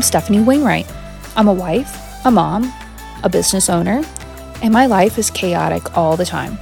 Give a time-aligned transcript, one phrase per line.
[0.00, 0.90] I'm Stephanie Wainwright.
[1.36, 2.72] I'm a wife, a mom,
[3.22, 4.02] a business owner,
[4.62, 6.58] and my life is chaotic all the time.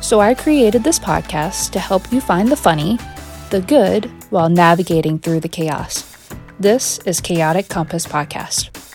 [0.00, 3.00] So I created this podcast to help you find the funny,
[3.50, 6.04] the good, while navigating through the chaos.
[6.60, 8.85] This is Chaotic Compass Podcast.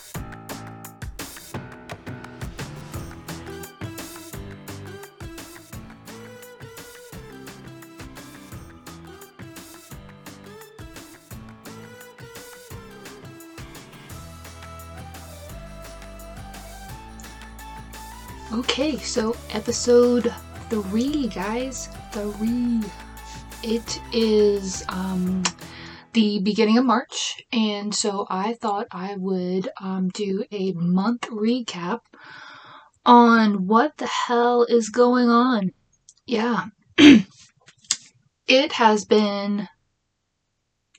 [18.54, 20.34] Okay, so episode
[20.70, 21.88] three, guys.
[22.12, 22.82] Three.
[23.64, 25.44] It is um
[26.12, 32.02] the beginning of March, and so I thought I would um do a month recap
[33.06, 35.72] on what the hell is going on.
[36.26, 36.66] Yeah.
[36.98, 39.70] it has been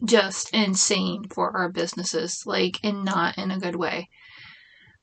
[0.03, 4.09] just insane for our businesses, like and not in a good way.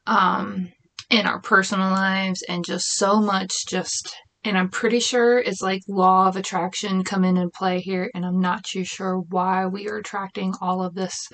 [0.07, 0.71] Um
[1.09, 4.15] in our personal lives and just so much just
[4.45, 8.25] and I'm pretty sure it's like law of attraction come in and play here and
[8.25, 11.27] I'm not too sure why we are attracting all of this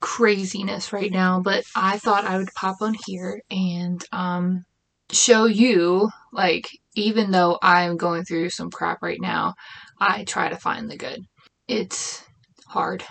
[0.00, 4.64] craziness right now but I thought I would pop on here and um
[5.10, 9.54] show you like even though I'm going through some crap right now
[10.00, 11.24] I try to find the good.
[11.68, 12.22] It's
[12.68, 13.04] hard.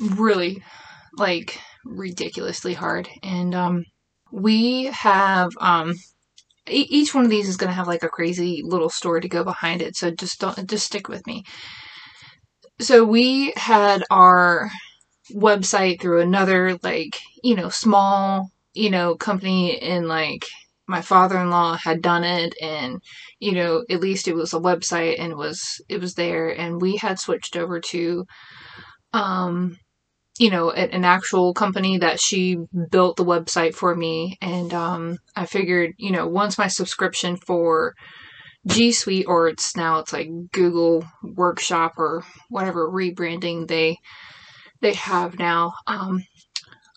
[0.00, 0.62] Really
[1.16, 3.84] like ridiculously hard and um
[4.34, 5.94] we have um
[6.68, 9.44] each one of these is going to have like a crazy little story to go
[9.44, 11.44] behind it so just don't just stick with me.
[12.80, 14.70] So we had our
[15.34, 20.46] website through another like you know small you know company and like
[20.88, 23.00] my father-in-law had done it and
[23.40, 26.82] you know at least it was a website and it was it was there and
[26.82, 28.26] we had switched over to
[29.14, 29.78] um
[30.38, 32.58] you know, an actual company that she
[32.90, 34.36] built the website for me.
[34.40, 37.94] And um, I figured, you know, once my subscription for
[38.66, 43.98] G Suite, or it's now it's like Google Workshop or whatever rebranding they
[44.80, 46.24] they have now, um,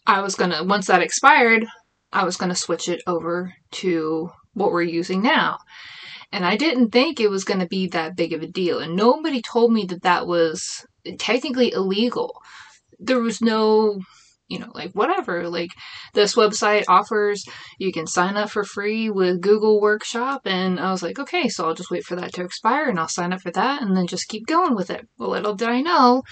[0.08, 1.66] I was gonna once that expired,
[2.12, 5.60] I was gonna switch it over to what we're using now.
[6.32, 8.80] And I didn't think it was going to be that big of a deal.
[8.80, 10.86] And nobody told me that that was
[11.18, 12.42] technically illegal
[13.00, 14.00] there was no
[14.48, 15.50] you know, like whatever.
[15.50, 15.72] Like
[16.14, 17.46] this website offers
[17.80, 21.68] you can sign up for free with Google Workshop and I was like, okay, so
[21.68, 24.08] I'll just wait for that to expire and I'll sign up for that and then
[24.08, 25.08] just keep going with it.
[25.18, 26.24] Well, little did I know,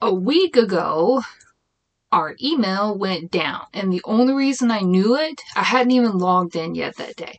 [0.00, 1.22] a week ago
[2.10, 6.54] our email went down and the only reason I knew it, I hadn't even logged
[6.54, 7.38] in yet that day.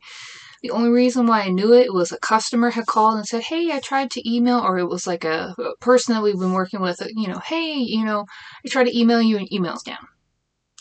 [0.64, 3.72] The only reason why I knew it was a customer had called and said, Hey,
[3.74, 6.80] I tried to email, or it was like a, a person that we've been working
[6.80, 8.26] with, uh, you know, Hey, you know,
[8.66, 10.08] I tried to email you and email's down.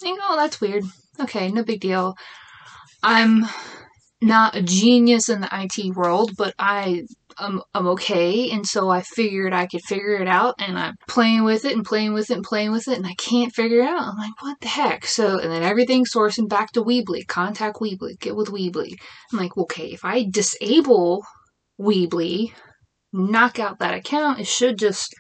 [0.04, 0.84] And go, oh, that's weird.
[1.21, 2.15] Okay, no big deal.
[3.03, 3.44] I'm
[4.21, 7.03] not a genius in the IT world, but I
[7.38, 8.50] I'm, I'm okay.
[8.50, 11.84] And so I figured I could figure it out and I'm playing with it and
[11.84, 14.03] playing with it and playing with it and I can't figure it out.
[14.03, 15.06] I'm like, what the heck?
[15.06, 17.26] So, and then everything's sourcing back to Weebly.
[17.26, 18.19] Contact Weebly.
[18.21, 18.94] Get with Weebly.
[19.32, 21.25] I'm like, okay, if I disable
[21.81, 22.53] Weebly,
[23.12, 25.15] knock out that account, it should just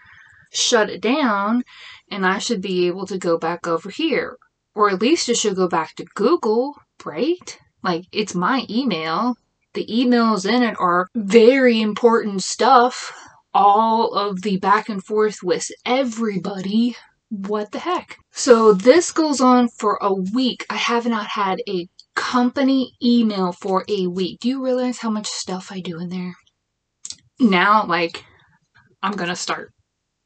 [0.52, 1.62] shut it down
[2.10, 4.36] and I should be able to go back over here.
[4.74, 6.74] Or at least it should go back to Google,
[7.04, 7.58] right?
[7.82, 9.36] Like, it's my email
[9.74, 13.12] the emails in it are very important stuff.
[13.54, 16.96] All of the back and forth with everybody.
[17.28, 18.16] What the heck?
[18.30, 20.66] So this goes on for a week.
[20.70, 24.40] I have not had a company email for a week.
[24.40, 26.34] Do you realize how much stuff I do in there?
[27.40, 28.24] Now, like,
[29.02, 29.72] I'm gonna start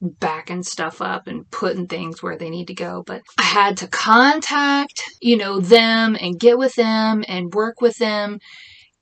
[0.00, 3.02] backing stuff up and putting things where they need to go.
[3.06, 7.96] But I had to contact, you know, them and get with them and work with
[7.98, 8.38] them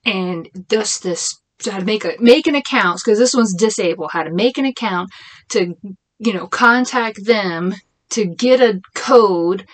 [0.05, 4.23] and just this how to make a make an account because this one's disabled how
[4.23, 5.09] to make an account
[5.49, 5.75] to
[6.19, 7.75] you know contact them
[8.11, 9.67] to get a code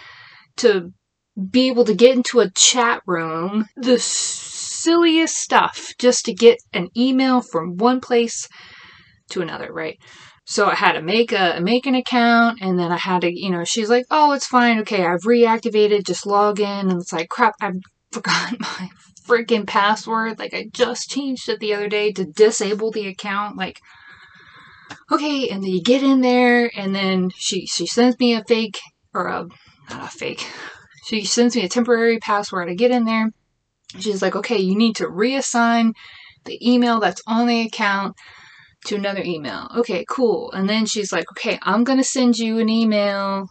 [0.56, 0.93] to
[1.50, 6.88] be able to get into a chat room the silliest stuff just to get an
[6.97, 8.47] email from one place
[9.31, 9.99] to another right
[10.50, 13.50] so I had to make a make an account and then I had to, you
[13.50, 14.81] know, she's like, "Oh, it's fine.
[14.81, 16.05] Okay, I've reactivated.
[16.05, 17.76] Just log in." And it's like, "Crap, I've
[18.11, 18.91] forgotten my
[19.26, 20.38] freaking password.
[20.38, 23.56] Like, I just changed it the other day to disable the account.
[23.56, 23.81] Like,
[25.11, 28.78] okay, and then you get in there, and then she she sends me a fake
[29.14, 29.46] or a
[29.90, 30.46] not a fake.
[31.06, 32.69] She sends me a temporary password.
[32.69, 33.31] I get in there.
[33.99, 35.94] She's like, okay, you need to reassign
[36.44, 38.14] the email that's on the account
[38.87, 39.69] to another email.
[39.76, 40.52] Okay, cool.
[40.52, 43.49] And then she's like, okay, I'm gonna send you an email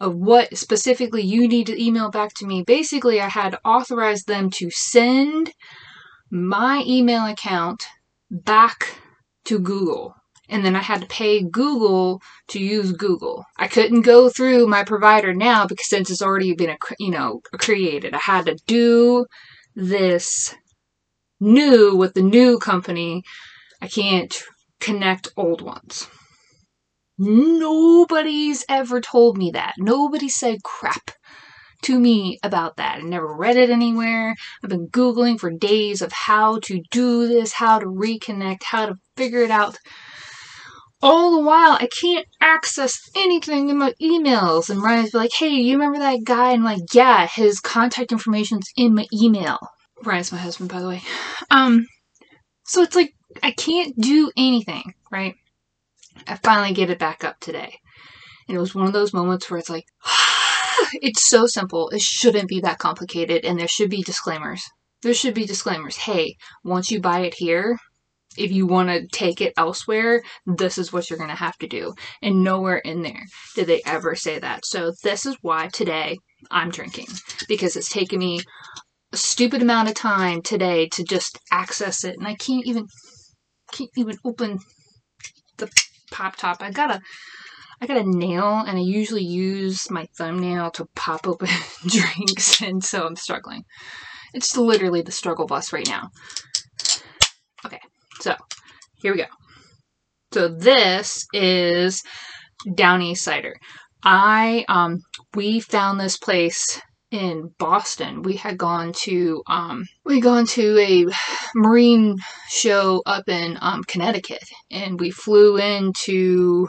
[0.00, 2.62] of what specifically you need to email back to me.
[2.62, 5.52] Basically, I had authorized them to send
[6.30, 7.84] my email account
[8.30, 8.98] back
[9.44, 10.14] to Google.
[10.48, 13.44] And then I had to pay Google to use Google.
[13.56, 18.14] I couldn't go through my provider now because since it's already been, you know, created,
[18.14, 19.26] I had to do
[19.74, 20.54] this
[21.40, 23.22] new with the new company.
[23.80, 24.34] I can't
[24.80, 26.08] connect old ones.
[27.18, 29.74] Nobody's ever told me that.
[29.78, 31.12] Nobody said crap
[31.82, 32.98] to me about that.
[32.98, 34.34] I never read it anywhere.
[34.62, 38.96] I've been Googling for days of how to do this, how to reconnect, how to
[39.16, 39.78] figure it out.
[41.02, 44.70] All the while, I can't access anything in my emails.
[44.70, 46.52] And Ryan's like, hey, you remember that guy?
[46.52, 49.58] And I'm like, yeah, his contact information's in my email.
[50.02, 51.02] Ryan's my husband, by the way.
[51.50, 51.86] Um,
[52.64, 53.12] so it's like,
[53.42, 55.34] I can't do anything, right?
[56.26, 57.78] I finally get it back up today.
[58.48, 59.86] And it was one of those moments where it's like,
[60.94, 61.88] it's so simple.
[61.90, 63.44] It shouldn't be that complicated.
[63.44, 64.62] And there should be disclaimers.
[65.02, 65.96] There should be disclaimers.
[65.96, 67.78] Hey, once you buy it here,
[68.36, 71.66] if you want to take it elsewhere, this is what you're going to have to
[71.66, 71.94] do.
[72.22, 73.22] And nowhere in there
[73.54, 74.64] did they ever say that.
[74.66, 76.18] So this is why today
[76.50, 77.06] I'm drinking
[77.48, 78.40] because it's taken me
[79.12, 82.86] a stupid amount of time today to just access it and I can't even
[83.72, 84.58] can't even open
[86.14, 86.62] pop top.
[86.62, 87.00] I got a
[87.82, 91.48] I got a nail and I usually use my thumbnail to pop open
[91.86, 93.64] drinks and so I'm struggling.
[94.32, 96.08] It's literally the struggle bus right now.
[97.66, 97.80] Okay,
[98.20, 98.34] so
[98.96, 99.26] here we go.
[100.32, 102.02] So this is
[102.66, 103.56] Downeast cider.
[104.02, 105.00] I um
[105.34, 106.80] we found this place
[107.10, 108.22] in Boston.
[108.22, 111.06] We had gone to um, we had gone to a
[111.54, 112.16] marine
[112.48, 116.68] show up in um, Connecticut, and we flew into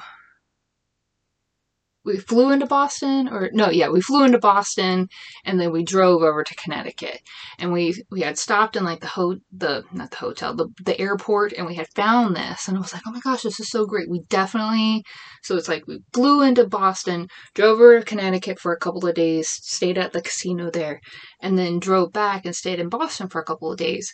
[2.05, 5.09] we flew into Boston or no, yeah, we flew into Boston
[5.43, 7.19] and then we drove over to Connecticut.
[7.57, 10.99] And we we had stopped in like the ho the not the hotel, the the
[10.99, 13.69] airport and we had found this and I was like, "Oh my gosh, this is
[13.69, 14.09] so great.
[14.09, 15.03] We definitely
[15.43, 19.15] So it's like we flew into Boston, drove over to Connecticut for a couple of
[19.15, 21.01] days, stayed at the casino there,
[21.41, 24.13] and then drove back and stayed in Boston for a couple of days.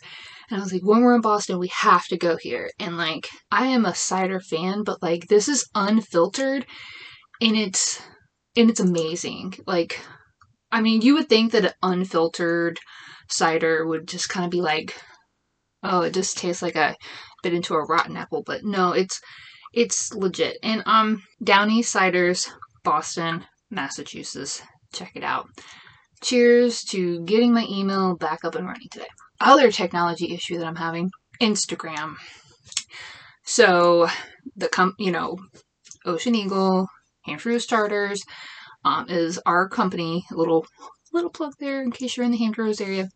[0.50, 2.70] And I was like, when we're in Boston, we have to go here.
[2.78, 6.66] And like, I am a cider fan, but like, this is unfiltered
[7.42, 8.00] and it's
[8.56, 9.54] and it's amazing.
[9.66, 10.00] Like,
[10.70, 12.78] I mean, you would think that an unfiltered
[13.28, 14.94] cider would just kind of be like,
[15.82, 16.94] oh, it just tastes like a
[17.42, 19.20] bit into a rotten apple, but no, it's
[19.74, 20.58] it's legit.
[20.62, 22.48] And um, Downeast Ciders,
[22.84, 24.62] Boston, Massachusetts.
[24.92, 25.46] Check it out.
[26.22, 29.06] Cheers to getting my email back up and running today.
[29.40, 31.10] Other technology issue that I'm having:
[31.40, 32.14] Instagram.
[33.44, 34.06] So
[34.54, 35.38] the com, you know,
[36.04, 36.86] Ocean Eagle
[37.24, 38.22] Hampshire Starters
[38.84, 40.24] um, is our company.
[40.30, 40.66] A little
[41.12, 43.08] little plug there in case you're in the Hampshire area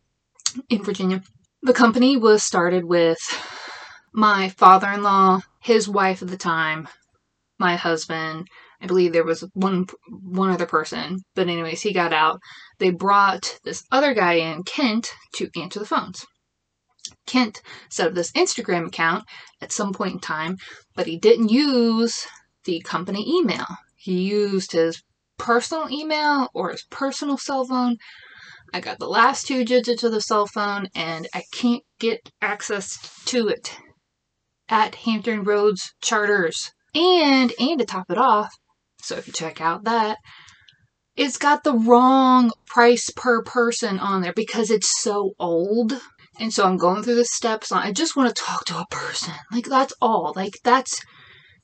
[0.69, 1.23] in Virginia.
[1.63, 3.19] The company was started with
[4.13, 6.89] my father-in-law, his wife at the time,
[7.59, 8.47] my husband.
[8.81, 12.41] I believe there was one one other person, but anyways, he got out.
[12.79, 16.27] They brought this other guy in, Kent, to answer the phones.
[17.27, 19.25] Kent set up this Instagram account
[19.63, 20.57] at some point in time,
[20.95, 22.27] but he didn't use
[22.65, 23.67] the company email
[24.07, 25.03] he used his
[25.37, 27.97] personal email or his personal cell phone.
[28.73, 32.97] I got the last two digits of the cell phone and I can't get access
[33.27, 33.77] to it
[34.69, 36.71] at Hampton Roads Charters.
[36.95, 38.55] And and to top it off,
[39.03, 40.19] so if you check out that,
[41.17, 46.01] it's got the wrong price per person on there because it's so old.
[46.39, 48.87] And so I'm going through the steps on I just want to talk to a
[48.89, 49.35] person.
[49.51, 50.33] Like that's all.
[50.37, 51.03] Like that's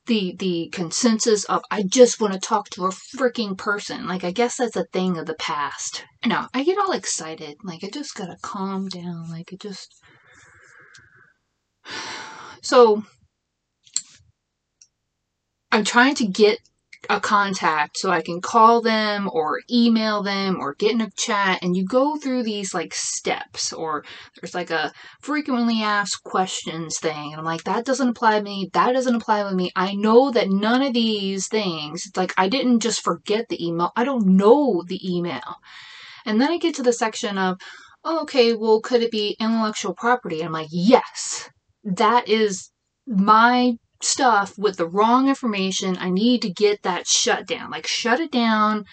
[0.07, 4.07] the the consensus of I just want to talk to a freaking person.
[4.07, 6.05] Like I guess that's a thing of the past.
[6.27, 7.57] No, I get all excited.
[7.63, 9.31] Like I just gotta calm down.
[9.31, 9.95] Like it just
[12.63, 13.03] so
[15.71, 16.59] I'm trying to get
[17.11, 21.59] a contact so I can call them or email them or get in a chat
[21.63, 24.05] and you go through these like steps or
[24.41, 28.71] there's like a frequently asked questions thing and I'm like that doesn't apply to me.
[28.73, 29.73] That doesn't apply to me.
[29.75, 33.91] I know that none of these things it's like I didn't just forget the email.
[33.97, 35.57] I don't know the email.
[36.25, 37.59] And then I get to the section of
[38.07, 40.43] okay well could it be intellectual property?
[40.43, 41.51] I'm like yes.
[41.85, 42.71] That is
[43.07, 45.97] my stuff with the wrong information.
[45.99, 47.71] I need to get that shut down.
[47.71, 48.85] Like, shut it down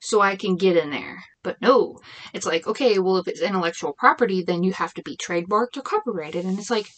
[0.00, 1.24] so I can get in there.
[1.42, 1.98] But no,
[2.34, 5.82] it's like, okay, well, if it's intellectual property, then you have to be trademarked or
[5.82, 6.44] copyrighted.
[6.44, 6.88] And it's like,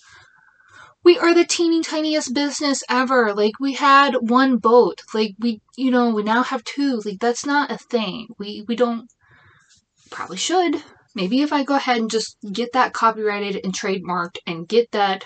[1.05, 3.35] we are the teeny tiniest business ever.
[3.35, 5.03] Like we had one boat.
[5.13, 7.01] Like we, you know, we now have two.
[7.05, 8.29] Like that's not a thing.
[8.39, 9.11] We we don't
[10.11, 10.83] probably should.
[11.15, 15.25] Maybe if I go ahead and just get that copyrighted and trademarked and get that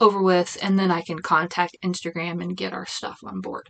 [0.00, 3.68] over with, and then I can contact Instagram and get our stuff on board.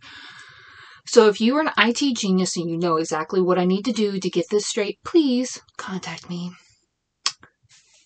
[1.06, 3.92] So if you are an IT genius and you know exactly what I need to
[3.92, 6.50] do to get this straight, please contact me.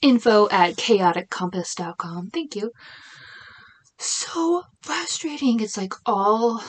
[0.02, 2.31] Info at chaoticcompass.com.
[2.31, 2.73] Thank you.
[3.99, 5.61] So frustrating.
[5.61, 6.62] It's like all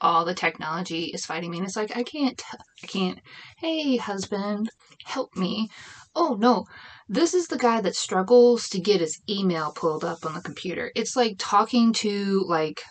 [0.00, 2.40] all the technology is fighting me and it's like I can't
[2.82, 3.18] I can't
[3.56, 4.68] hey husband
[5.04, 5.70] help me
[6.14, 6.66] oh no
[7.08, 10.90] this is the guy that struggles to get his email pulled up on the computer.
[10.94, 12.82] It's like talking to like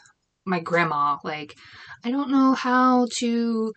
[0.46, 1.55] my grandma like
[2.03, 3.74] I don't know how to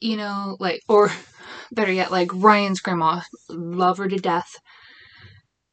[0.00, 1.10] you know like or
[1.72, 4.50] better yet like Ryan's grandma love her to death.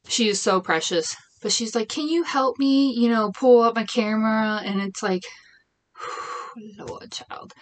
[0.08, 1.16] She is so precious.
[1.42, 4.62] But she's like can you help me you know pull up my camera?
[4.64, 5.24] And it's like
[6.78, 7.54] Lord, child.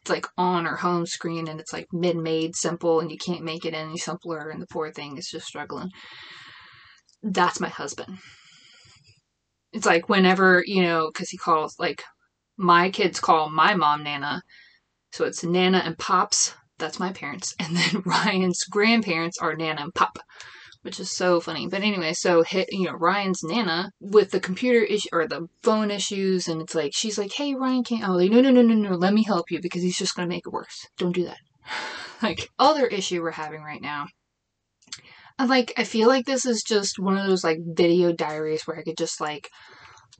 [0.00, 3.44] It's like on or home screen and it's like mid made simple and you can't
[3.44, 5.90] make it any simpler and the poor thing is just struggling.
[7.22, 8.18] That's my husband.
[9.72, 12.02] It's like whenever, you know, because he calls, like,
[12.58, 14.42] my kids call my mom Nana.
[15.12, 16.54] So it's Nana and Pops.
[16.78, 17.54] That's my parents.
[17.58, 20.18] And then Ryan's grandparents are Nana and Pop
[20.82, 21.66] which is so funny.
[21.66, 25.90] But anyway, so hit, you know Ryan's Nana with the computer issue or the phone
[25.90, 28.74] issues, and it's like she's like, "Hey, Ryan, can't." Oh, like, no, no, no, no,
[28.74, 28.96] no.
[28.96, 30.86] Let me help you because he's just gonna make it worse.
[30.98, 31.38] Don't do that.
[32.22, 34.06] like other issue we're having right now.
[35.38, 38.78] And like, I feel like this is just one of those like video diaries where
[38.78, 39.48] I could just like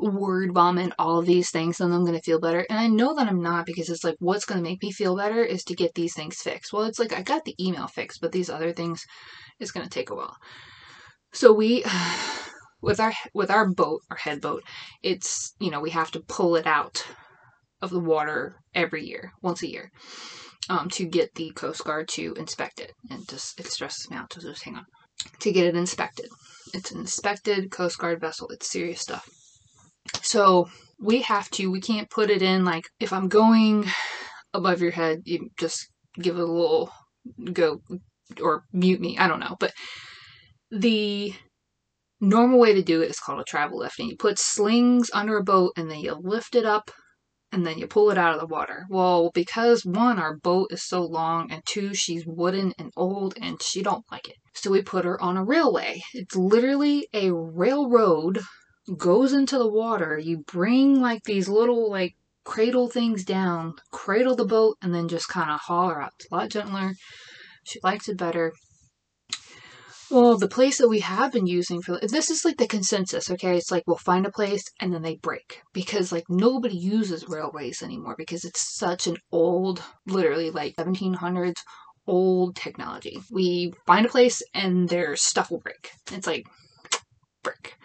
[0.03, 2.67] word vomit all of these things and I'm going to feel better.
[2.69, 5.17] And I know that I'm not because it's like, what's going to make me feel
[5.17, 6.73] better is to get these things fixed.
[6.73, 9.05] Well, it's like, I got the email fixed, but these other things
[9.61, 10.37] is going to take a while.
[11.33, 11.85] So we,
[12.83, 14.63] with our, with our boat, our head boat,
[15.03, 17.05] it's, you know, we have to pull it out
[17.81, 19.91] of the water every year, once a year.
[20.69, 22.93] Um, to get the Coast Guard to inspect it.
[23.11, 24.85] And just it stresses me out, so just hang on.
[25.41, 26.29] To get it inspected.
[26.73, 28.49] It's an inspected Coast Guard vessel.
[28.51, 29.29] It's serious stuff.
[30.23, 30.69] So
[31.01, 33.87] we have to, we can't put it in like if I'm going
[34.55, 35.89] above your head, you just
[36.21, 36.91] give it a little
[37.53, 37.83] go
[38.41, 39.19] or mute me.
[39.19, 39.57] I don't know.
[39.59, 39.73] But
[40.71, 41.35] the
[42.21, 43.99] normal way to do it is called a travel lift.
[43.99, 46.91] And you put slings under a boat and then you lift it up
[47.51, 48.87] and then you pull it out of the water.
[48.89, 53.63] Well, because one, our boat is so long, and two, she's wooden and old and
[53.63, 54.37] she don't like it.
[54.55, 56.01] So we put her on a railway.
[56.15, 58.41] It's literally a railroad
[58.97, 60.19] goes into the water.
[60.19, 65.29] You bring like these little like cradle things down, cradle the boat, and then just
[65.29, 66.13] kind of haul her out.
[66.19, 66.95] It's a lot gentler.
[67.65, 68.53] She likes it better.
[70.11, 73.57] Well, the place that we have been using for this is like the consensus, okay?
[73.57, 77.83] It's like we'll find a place and then they break because like nobody uses railways
[77.83, 81.63] anymore because it's such an old, literally like 1700s
[82.07, 83.21] old technology.
[83.31, 85.93] We find a place and their stuff will break.
[86.13, 86.45] It's like
[87.43, 87.79] brick.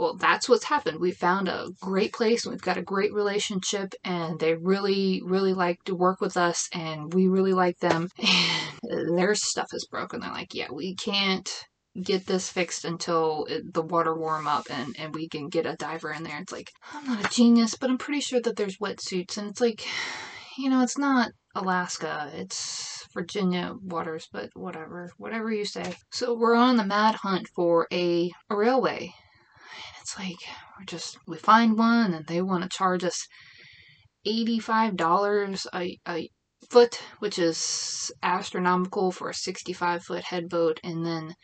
[0.00, 0.98] Well, that's what's happened.
[0.98, 5.52] We found a great place and we've got a great relationship and they really, really
[5.52, 8.08] like to work with us and we really like them.
[8.82, 10.20] And their stuff is broken.
[10.20, 11.48] They're like, yeah, we can't
[12.02, 15.76] get this fixed until it, the water warm up and, and we can get a
[15.76, 16.38] diver in there.
[16.40, 19.36] It's like, I'm not a genius, but I'm pretty sure that there's wetsuits.
[19.36, 19.86] And it's like,
[20.58, 22.30] you know, it's not Alaska.
[22.34, 25.94] It's Virginia waters, but whatever, whatever you say.
[26.10, 29.12] So we're on the mad hunt for a, a railway
[30.10, 30.38] it's like
[30.78, 33.26] we're just we find one and they want to charge us
[34.26, 36.30] $85 a, a
[36.68, 41.34] foot, which is astronomical for a 65 foot headboat, and then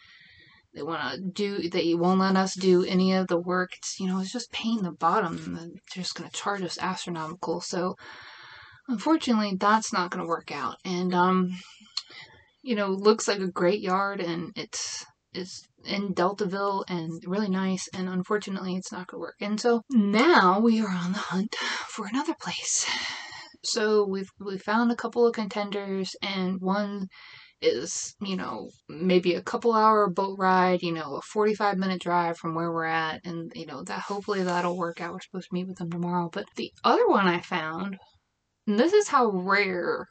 [0.75, 3.70] they want to do they won't let us do any of the work.
[3.76, 7.61] It's you know it's just paying the bottom, they're just going to charge us astronomical.
[7.61, 7.94] So
[8.88, 10.76] unfortunately, that's not going to work out.
[10.85, 11.52] And um,
[12.62, 17.88] you know, looks like a great yard, and it's it's in Deltaville and really nice,
[17.95, 19.37] and unfortunately, it's not going to work.
[19.40, 21.55] And so now we are on the hunt
[21.88, 22.87] for another place.
[23.64, 27.09] So we've we found a couple of contenders, and one
[27.62, 32.00] is you know maybe a couple hour boat ride, you know, a forty five minute
[32.00, 35.12] drive from where we're at, and you know that hopefully that'll work out.
[35.12, 37.97] We're supposed to meet with them tomorrow, but the other one I found,
[38.66, 40.07] and this is how rare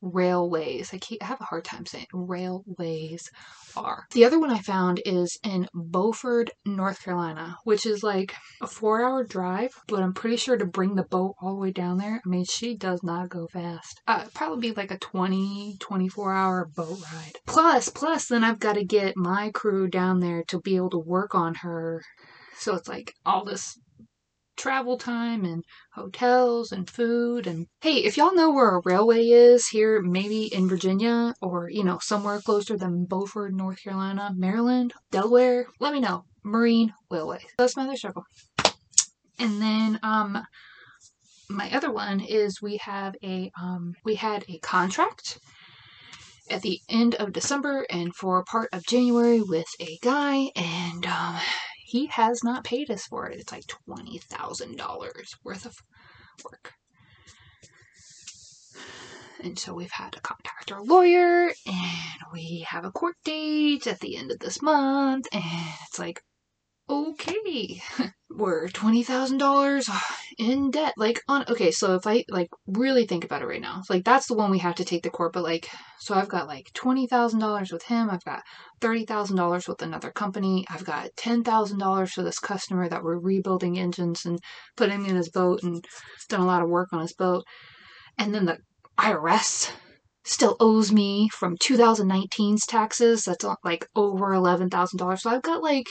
[0.00, 0.90] railways.
[0.92, 3.30] I, I have a hard time saying railways
[3.76, 4.06] are.
[4.12, 9.04] The other one I found is in Beaufort, North Carolina, which is like a four
[9.04, 12.20] hour drive, but I'm pretty sure to bring the boat all the way down there,
[12.24, 14.00] I mean, she does not go fast.
[14.06, 17.32] Uh, probably be like a 20, 24 hour boat ride.
[17.46, 20.98] Plus, plus, then I've got to get my crew down there to be able to
[20.98, 22.02] work on her
[22.58, 23.78] So it's like all this
[24.58, 29.68] travel time and hotels and food and hey if y'all know where a railway is
[29.68, 35.66] here maybe in virginia or you know somewhere closer than beaufort north carolina maryland delaware
[35.80, 36.24] let me know.
[36.44, 37.40] Marine railway.
[37.58, 38.24] That's my other circle
[39.38, 40.42] and then um
[41.48, 45.38] my other one is we have a um we had a contract
[46.50, 51.36] at the end of December and for part of January with a guy, and um,
[51.88, 53.40] he has not paid us for it.
[53.40, 55.74] It's like $20,000 worth of
[56.44, 56.74] work.
[59.40, 64.00] And so we've had to contact our lawyer, and we have a court date at
[64.00, 65.42] the end of this month, and
[65.88, 66.22] it's like,
[66.90, 67.82] okay,
[68.30, 69.88] we're $20,000
[70.38, 70.94] in debt.
[70.96, 74.26] Like, on, okay, so if I, like, really think about it right now, like, that's
[74.26, 75.68] the one we have to take the court, but, like,
[76.00, 78.42] so I've got, like, $20,000 with him, I've got
[78.80, 84.38] $30,000 with another company, I've got $10,000 for this customer that we're rebuilding engines and
[84.76, 85.84] putting in his boat and
[86.28, 87.44] done a lot of work on his boat,
[88.16, 88.58] and then the
[88.98, 89.70] IRS
[90.24, 95.86] still owes me from 2019's taxes, that's, like, over $11,000, so I've got, like,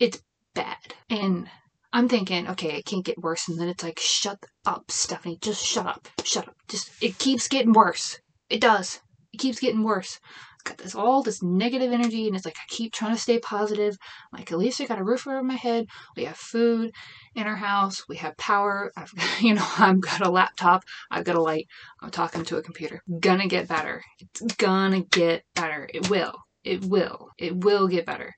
[0.00, 0.20] it's
[0.54, 0.76] bad.
[1.10, 1.48] And
[1.92, 3.48] I'm thinking, okay, it can't get worse.
[3.48, 5.38] And then it's like, shut up, Stephanie.
[5.40, 6.08] Just shut up.
[6.24, 6.56] Shut up.
[6.68, 8.18] Just, it keeps getting worse.
[8.48, 9.00] It does.
[9.32, 10.18] It keeps getting worse.
[10.64, 13.98] Got this all this negative energy, and it's like I keep trying to stay positive.
[14.32, 15.84] Like at least I got a roof over my head.
[16.16, 16.90] We have food
[17.34, 18.02] in our house.
[18.08, 18.90] We have power.
[18.96, 20.84] I've you know I've got a laptop.
[21.10, 21.66] I've got a light.
[22.00, 23.02] I'm talking to a computer.
[23.20, 24.02] Gonna get better.
[24.18, 25.86] It's gonna get better.
[25.92, 26.34] It will.
[26.64, 27.28] It will.
[27.38, 28.34] It will get better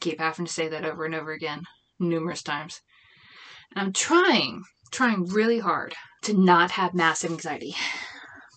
[0.00, 1.62] keep having to say that over and over again
[1.98, 2.80] numerous times.
[3.74, 7.74] And I'm trying, trying really hard to not have massive anxiety.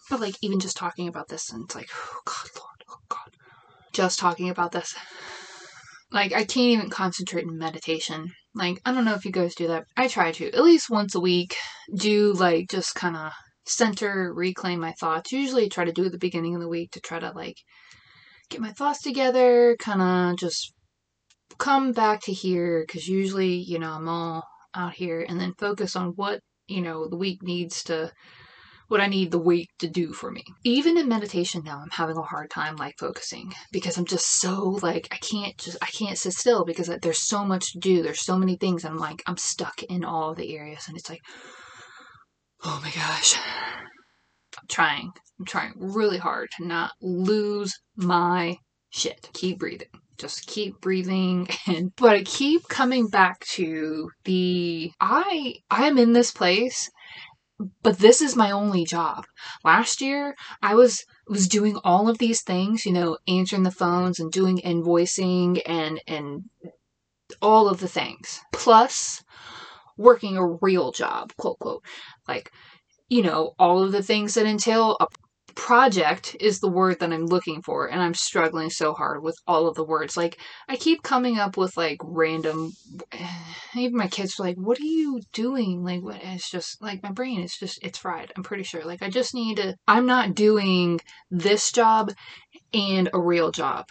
[0.10, 3.36] But like even just talking about this and it's like, oh God, Lord, oh God.
[3.94, 4.96] Just talking about this.
[6.12, 8.32] Like I can't even concentrate in meditation.
[8.56, 9.86] Like, I don't know if you guys do that.
[9.96, 10.48] I try to.
[10.52, 11.56] At least once a week,
[11.96, 13.34] do like just kinda
[13.66, 15.32] center, reclaim my thoughts.
[15.32, 17.58] Usually try to do at the beginning of the week to try to like
[18.50, 20.74] get my thoughts together, kinda just
[21.58, 24.44] come back to here because usually, you know, I'm all
[24.74, 28.12] out here and then focus on what, you know, the week needs to,
[28.88, 30.44] what I need the week to do for me.
[30.64, 34.80] Even in meditation now, I'm having a hard time like focusing because I'm just so
[34.82, 38.02] like, I can't just, I can't sit still because there's so much to do.
[38.02, 38.86] There's so many things.
[38.86, 41.22] I'm like, I'm stuck in all the areas and it's like,
[42.64, 43.38] oh my gosh.
[44.58, 45.12] I'm trying.
[45.40, 48.58] I'm trying really hard to not lose my
[48.90, 49.30] shit.
[49.34, 55.98] Keep breathing just keep breathing and but I keep coming back to the I I'm
[55.98, 56.90] in this place
[57.82, 59.26] but this is my only job.
[59.64, 64.20] Last year I was was doing all of these things, you know, answering the phones
[64.20, 66.44] and doing invoicing and and
[67.42, 68.40] all of the things.
[68.54, 69.24] Plus
[69.98, 71.84] working a real job, quote quote.
[72.28, 72.52] Like,
[73.10, 74.98] you know, all of the things that entail
[75.58, 79.68] project is the word that I'm looking for, and I'm struggling so hard with all
[79.68, 80.16] of the words.
[80.16, 80.40] Like,
[80.70, 82.72] I keep coming up with like random.
[83.76, 86.22] Even my kids are like, "What are you doing?" Like, what?
[86.24, 88.32] It's just like my brain is just it's fried.
[88.38, 88.86] I'm pretty sure.
[88.86, 89.76] Like, I just need to.
[89.88, 92.12] I'm not doing this job
[92.72, 93.86] and a real job.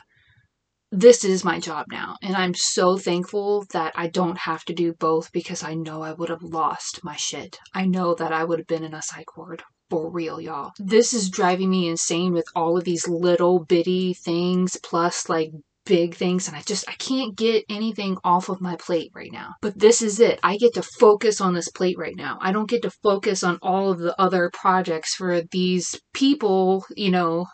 [0.93, 4.95] This is my job now, and I'm so thankful that I don't have to do
[4.95, 7.59] both because I know I would have lost my shit.
[7.75, 10.73] I know that I would have been in a psych ward for real, y'all.
[10.79, 15.53] This is driving me insane with all of these little bitty things plus like
[15.85, 19.55] big things and I just I can't get anything off of my plate right now.
[19.63, 20.41] But this is it.
[20.43, 22.39] I get to focus on this plate right now.
[22.41, 27.11] I don't get to focus on all of the other projects for these people, you
[27.11, 27.47] know,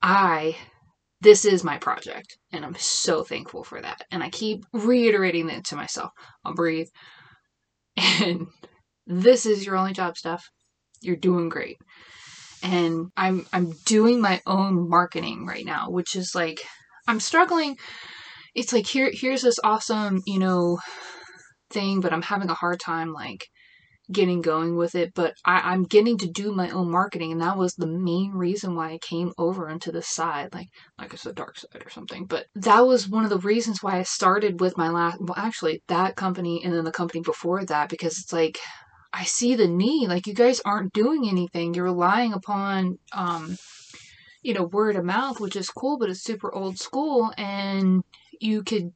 [0.00, 0.56] I
[1.20, 4.02] this is my project and I'm so thankful for that.
[4.10, 6.12] And I keep reiterating that to myself.
[6.44, 6.88] I'll breathe.
[8.22, 8.46] And
[9.06, 10.48] this is your only job stuff
[11.00, 11.78] you're doing great.
[12.62, 16.60] And I'm I'm doing my own marketing right now, which is like
[17.08, 17.76] I'm struggling.
[18.54, 20.78] It's like here here's this awesome, you know,
[21.70, 23.46] thing, but I'm having a hard time like
[24.12, 25.12] getting going with it.
[25.14, 28.74] But I, I'm getting to do my own marketing, and that was the main reason
[28.74, 32.26] why I came over into this side, like like it's the dark side or something.
[32.26, 35.82] But that was one of the reasons why I started with my last well actually
[35.88, 38.58] that company and then the company before that, because it's like
[39.12, 40.08] I see the need.
[40.08, 41.74] Like you guys aren't doing anything.
[41.74, 43.56] You're relying upon um
[44.42, 48.02] you know, word of mouth, which is cool, but it's super old school and
[48.40, 48.90] you could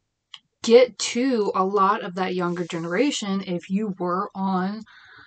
[0.63, 4.83] get to a lot of that younger generation if you were on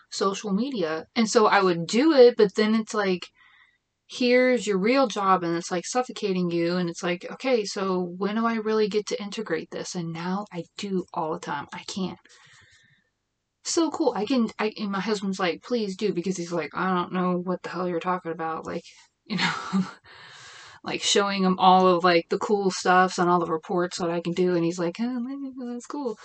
[0.10, 1.06] social media.
[1.16, 3.28] And so I would do it, but then it's like
[4.10, 8.36] here's your real job and it's like suffocating you and it's like okay so when
[8.36, 11.84] do i really get to integrate this and now i do all the time i
[11.88, 12.18] can't
[13.72, 14.14] so cool.
[14.16, 17.38] I can i and my husband's like please do because he's like i don't know
[17.38, 18.84] what the hell you're talking about like
[19.26, 19.86] you know
[20.84, 24.22] like showing him all of like the cool stuffs and all the reports that i
[24.22, 25.26] can do and he's like oh,
[25.72, 26.18] that's cool.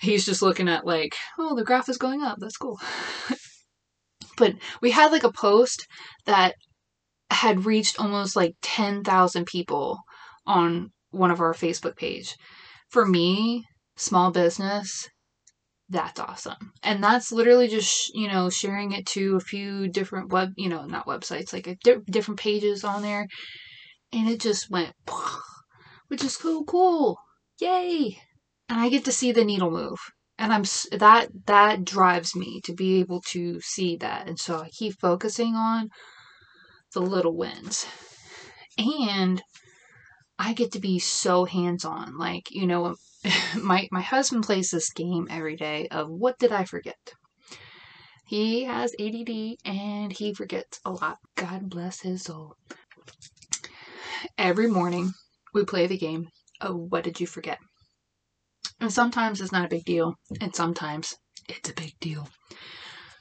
[0.00, 2.38] He's just looking at like oh the graph is going up.
[2.40, 2.80] That's cool.
[4.36, 5.86] But we had like a post
[6.26, 6.54] that
[7.30, 9.98] had reached almost like 10,000 people
[10.46, 12.36] on one of our Facebook page.
[12.88, 13.64] For me,
[13.96, 15.08] small business,
[15.92, 16.72] that's awesome.
[16.82, 20.86] And that's literally just, you know, sharing it to a few different web, you know,
[20.86, 23.28] not websites, like uh, di- different pages on there.
[24.12, 24.94] And it just went,
[26.08, 27.18] which is so cool.
[27.60, 28.18] Yay.
[28.68, 29.98] And I get to see the needle move.
[30.38, 30.64] And I'm
[30.98, 34.26] that that drives me to be able to see that.
[34.26, 35.90] And so I keep focusing on
[36.94, 37.86] the little wins.
[38.78, 39.42] And
[40.38, 42.16] I get to be so hands-on.
[42.16, 42.96] Like, you know,
[43.62, 47.14] my my husband plays this game every day of what did I forget?
[48.26, 51.18] He has ADD and he forgets a lot.
[51.36, 52.56] God bless his soul.
[54.38, 55.12] Every morning
[55.52, 56.28] we play the game
[56.60, 57.58] of what did you forget?
[58.80, 61.16] And sometimes it's not a big deal, and sometimes
[61.48, 62.28] it's a big deal.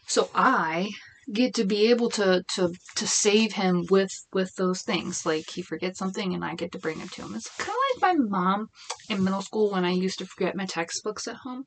[0.07, 0.89] So I
[1.31, 5.25] get to be able to to to save him with with those things.
[5.25, 7.35] Like he forgets something and I get to bring it to him.
[7.35, 8.69] It's kind of like my mom
[9.09, 11.65] in middle school when I used to forget my textbooks at home.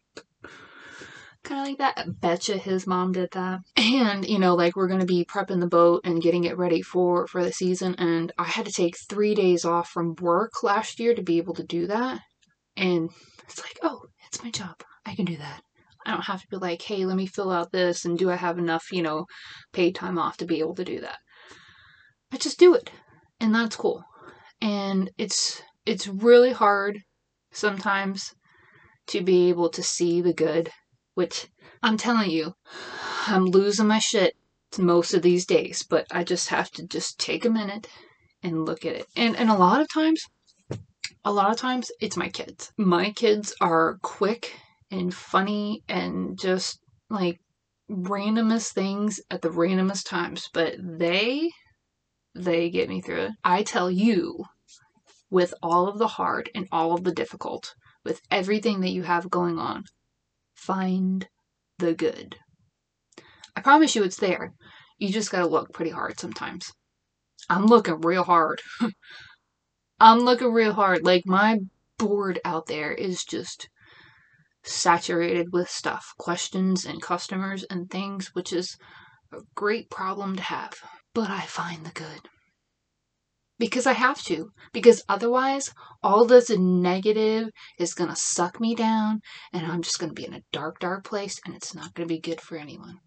[1.43, 1.99] Kind of like that.
[1.99, 3.61] I betcha his mom did that.
[3.77, 7.27] And you know, like we're gonna be prepping the boat and getting it ready for
[7.27, 7.95] for the season.
[7.97, 11.55] And I had to take three days off from work last year to be able
[11.55, 12.21] to do that.
[12.77, 13.11] And
[13.45, 14.83] it's like, oh, it's my job.
[15.07, 15.63] I can do that.
[16.07, 18.37] I don't have to be like, hey, let me fill out this and do I
[18.37, 19.27] have enough, you know,
[19.73, 21.19] paid time off to be able to do that.
[22.33, 22.91] I just do it.
[23.41, 24.05] And that's cool.
[24.61, 27.01] And it's it's really hard
[27.53, 28.35] sometimes
[29.09, 30.71] to be able to see the good,
[31.15, 31.49] which
[31.83, 32.55] I'm telling you,
[33.27, 34.35] I'm losing my shit
[34.79, 37.87] most of these days, but I just have to just take a minute
[38.43, 39.07] and look at it.
[39.17, 40.23] And and a lot of times
[41.25, 42.73] a lot of times it's my kids.
[42.77, 44.53] My kids are quick
[44.95, 46.79] and funny and just
[47.11, 47.41] like
[47.91, 51.51] randomest things at the randomest times, but they
[52.35, 53.33] they get me through it.
[53.45, 54.45] I tell you
[55.31, 59.31] with all of the hard and all of the difficult, with everything that you have
[59.31, 59.85] going on,
[60.55, 61.27] find
[61.79, 62.37] the good.
[63.57, 64.53] I promise you it's there.
[64.99, 66.73] You just gotta look pretty hard sometimes.
[67.51, 68.61] I'm looking real hard.
[70.01, 71.05] I'm looking real hard.
[71.05, 71.59] Like my
[71.99, 73.69] board out there is just
[74.65, 78.77] saturated with stuff, questions and customers and things, which is
[79.33, 80.75] a great problem to have.
[81.15, 82.29] But I find the good.
[83.59, 84.51] Because I have to.
[84.73, 85.73] Because otherwise,
[86.03, 89.21] all this negative is going to suck me down,
[89.53, 92.09] and I'm just going to be in a dark, dark place, and it's not going
[92.09, 92.99] to be good for anyone.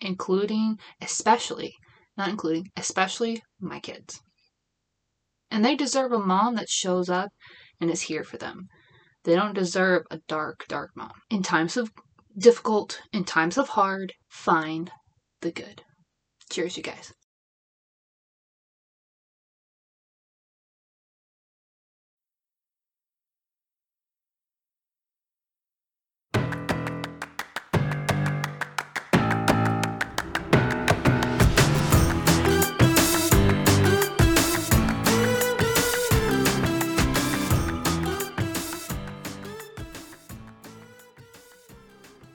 [0.00, 1.74] Including, especially,
[2.16, 4.20] not including, especially my kids.
[5.50, 7.30] And they deserve a mom that shows up
[7.80, 8.68] and is here for them.
[9.24, 11.12] They don't deserve a dark, dark mom.
[11.30, 11.92] In times of
[12.36, 14.90] difficult, in times of hard, find
[15.40, 15.82] the good.
[16.50, 17.12] Cheers, you guys.